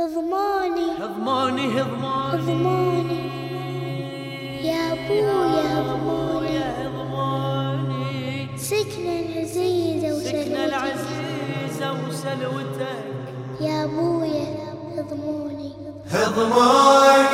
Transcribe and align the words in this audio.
هضماني. 0.00 0.88
هضماني 1.00 1.66
هضماني. 1.80 2.42
هضماني. 2.42 3.20
يا 4.68 4.82
أبويا 4.92 5.66
هضماني. 5.78 6.58
هضماني. 6.78 8.02
سكنة 8.58 9.14
العزيزة 9.20 10.08
وسلوتك. 10.16 10.56
العزيزة 10.68 11.88
وسلوتك. 12.08 13.04
يا 13.60 13.84
أبويا 13.84 14.48
هضموني 14.96 15.72
هضماني. 16.06 16.08
هضماني. 16.10 17.27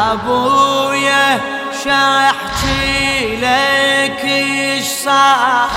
أبويا 0.00 1.40
شاحكي 1.84 3.36
لك 3.36 4.24
إيش 4.24 4.84
صار 4.84 5.68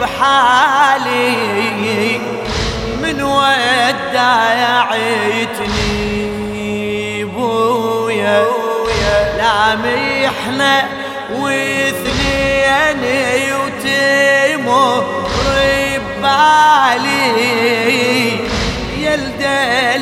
بحالي. 0.00 1.30
من 3.02 3.22
ودعيتني 3.22 3.54
بويا 7.24 8.44
لا 9.38 9.76
محنة 9.76 10.88
واثنين 11.32 13.02
وتمر 13.54 15.06
ببالي. 16.16 17.16
يلدللتني 18.98 19.96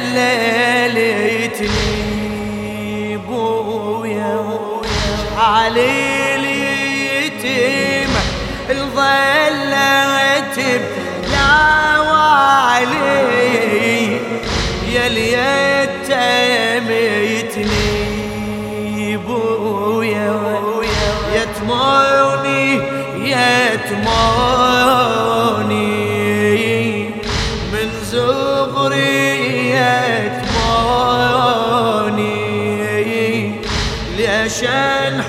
علي 5.64 6.03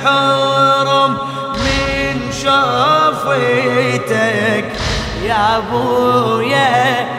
انحرم 0.05 1.17
من 1.57 2.31
شافيتك 2.31 3.85
يا 5.23 5.57
أبويا. 5.57 7.14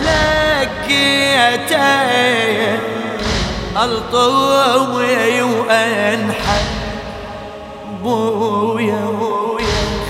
تلقيته 0.00 1.30
الطوي 3.84 5.42
وانحى 5.42 6.60
بويا 8.02 9.06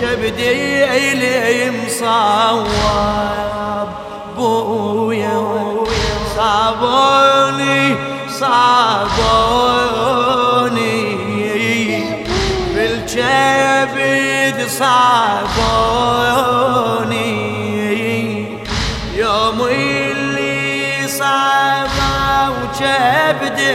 كبدي 0.00 0.84
إلي 0.84 1.70
مصوب. 1.70 2.68
بويا 4.36 5.36
صابوني 6.36 7.15
صابوني. 8.40 9.16
بالكبد 12.74 14.58
صابوني. 14.68 15.26
يوم 19.16 19.60
اللي 19.70 21.08
صابا 21.08 22.48
وكبديتك 22.48 23.70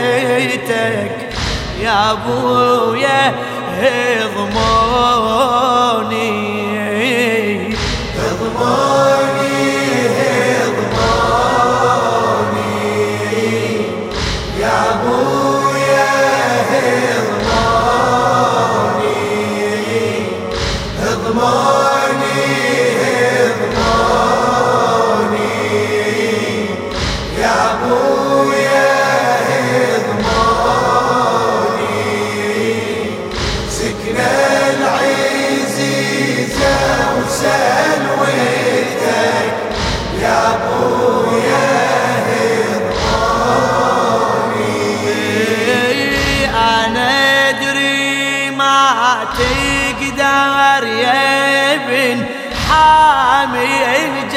يا 1.80 2.12
أبويا 2.12 3.34
هضموني. 3.80 4.92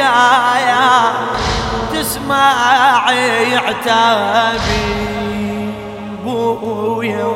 الجاية 0.06 1.14
تسمع 1.94 3.10
عتابي 3.58 4.96
بويا 6.24 7.32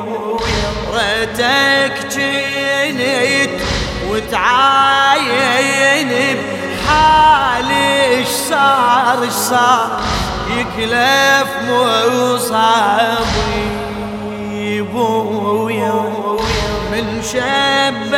ريتك 0.94 2.08
جنيت 2.12 3.62
وتعاين 4.10 6.10
بحالي 6.38 8.22
اش 8.22 8.28
صار 8.28 9.24
اش 9.24 9.32
صار؟ 9.32 9.90
يكلف 10.50 11.50
مصابي. 11.70 13.20
بويا 14.82 15.94
من 16.92 17.08
شبيت 17.24 18.09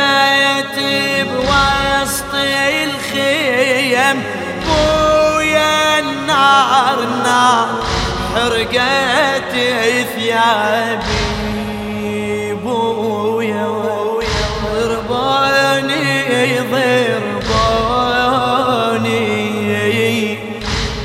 حرقت 8.34 9.52
ثيابي. 10.14 11.22
بويا 12.64 13.66
ضربوني 14.64 16.06
ضربوني 16.72 17.52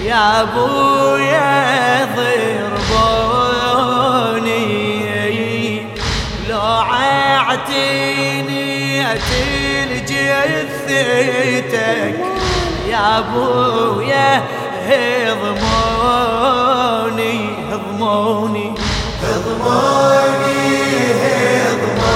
يا 0.06 0.24
ابويا 0.42 1.52
ضربوني 2.16 3.08
لو 6.50 6.62
ععتيني 6.92 8.66
اتل 9.12 9.90
جثتك. 10.06 11.36
يا 12.90 13.04
ابويا 13.20 14.30
هضموني. 14.88 16.27
هضموني. 17.78 18.74
هضموني 19.24 20.62
هضموني. 21.22 22.08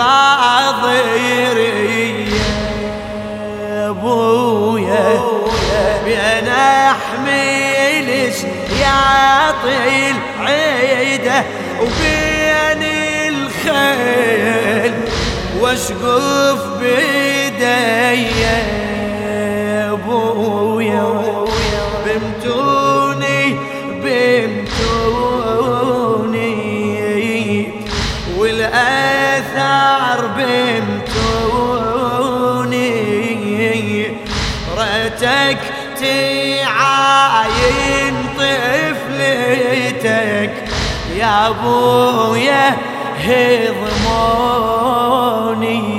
يا 3.61 3.91
بويا 3.91 5.21
بين 6.05 6.47
أحمل 6.47 8.33
يعطي 8.81 10.11
العيده 10.11 11.43
وبين 11.81 12.36
الخيل 13.67 14.93
واشقف 15.59 16.61
بيدي 16.79 18.23
يا 18.41 19.93
بويا 19.93 21.05
بمتوني 22.05 23.41
بمتوني. 24.03 24.87
والآثار 28.37 30.19
بمتوني. 30.37 31.27
ريتك 34.77 35.61
تعاين 35.99 37.15
طفلتك. 38.37 39.67
يا 41.17 41.47
أبويا 41.47 42.65
هضموني 44.77 45.96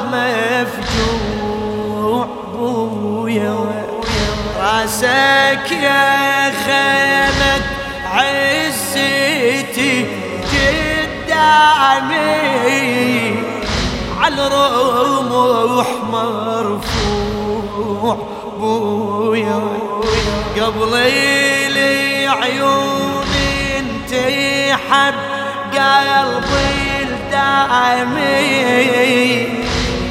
مفجوع 0.94 2.26
بويا 2.54 3.58
راسك 4.60 5.68
يا 5.72 6.52
خيمة 6.66 7.56
عزتي 8.14 9.94
قدامي. 11.34 13.36
على 14.22 14.48
الرمح 14.48 15.88
مرفوع 16.12 18.18
بويا 18.60 19.62
قبل 20.62 20.92
لي 21.74 22.28
عيوني 22.28 23.80
انت 23.80 24.12
حب 24.90 25.14
قلبي 25.74 27.02
الدامي 27.02 28.44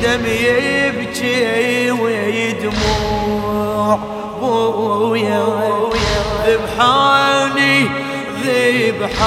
دم 0.02 0.24
يبكي 0.26 1.90
ويدموع. 1.90 3.98
بويا. 4.40 5.44
ذبحوني 6.46 7.76
ذبحوني. 8.44 9.22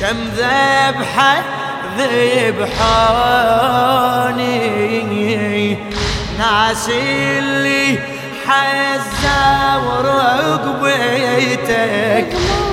كم 0.00 0.18
ذبحة 0.36 1.34
ذبحوني. 1.98 2.72
ناس 6.42 6.88
اللي 6.88 7.98
حزة 8.46 9.78
ورقبيتك 10.58 11.46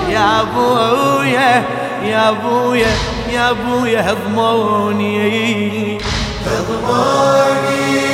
يا 0.08 0.40
أبويا 0.40 1.64
يا 2.04 2.28
أبويا 2.30 2.86
يا 3.32 3.50
أبويا 3.50 4.00
هضموني 4.12 5.98
هضموني 6.46 8.09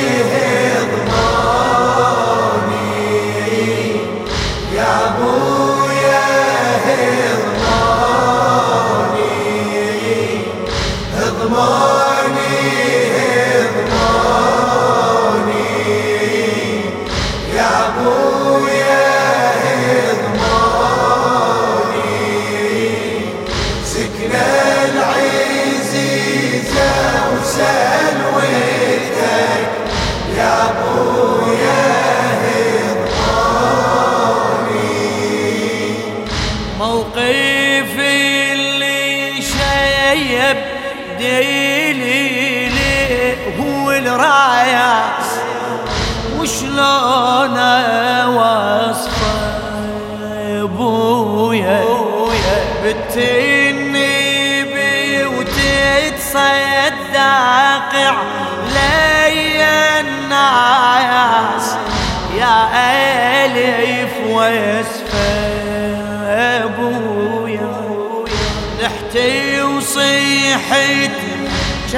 perder. 41.17 41.56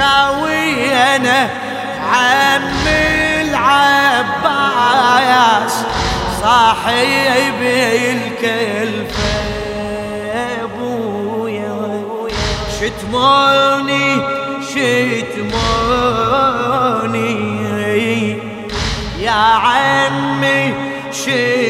شاوينا 0.00 1.40
عم 2.12 2.86
العباس 4.00 4.64
صاحب 6.42 7.60
الكلفة 7.62 9.32
أبويا. 10.64 11.80
شتموني 12.80 14.08
شتموني 14.70 15.60
يا 19.18 19.40
عمي 19.64 20.74
شتموني 21.12 21.69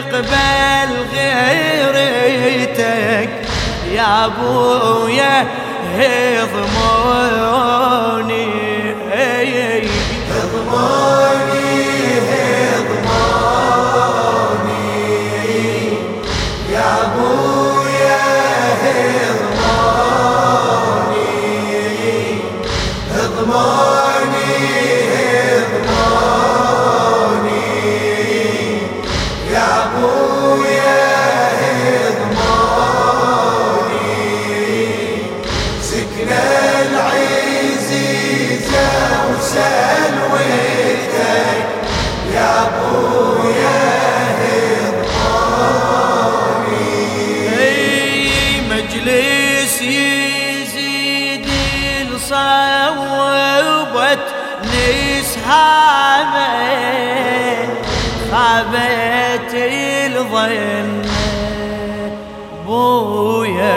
تقبل 0.00 0.90
غيرتك. 1.94 3.28
يا 3.92 4.24
أبويا 4.26 5.46
هضموني 5.96 7.73
وسلوتك 39.54 41.14
يا 42.34 42.50
ابويا 42.62 43.84
مجلس 48.70 49.76
يزيد 49.82 51.46
الصوبت 52.12 53.14
نسهامه 54.64 56.48
خابت 58.30 59.52
الظن. 59.54 60.90
بويا 62.66 63.76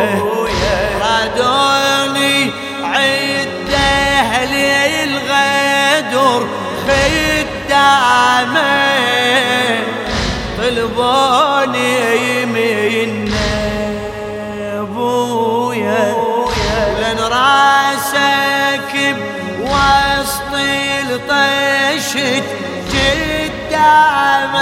رادوني 1.01 2.38
عده 2.84 3.37
طلبوني 10.67 12.46
منا 12.46 13.51
أبويا. 14.79 16.15
لن 17.00 17.20
رأسك 17.20 18.94
بوسط 19.60 20.53
الطشت 20.53 22.44
قدامه 22.94 24.58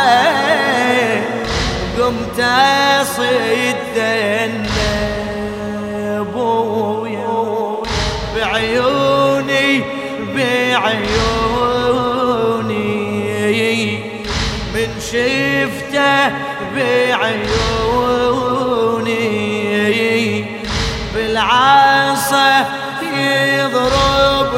قمت 2.00 2.39
أصيد 3.01 3.75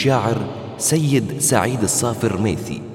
للشاعر 0.00 0.38
سيد 0.78 1.38
سعيد 1.38 1.82
الصافر 1.82 2.40
ميثي. 2.40 2.89